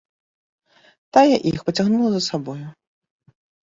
[1.19, 2.61] Тая іх пацягнула за сабою.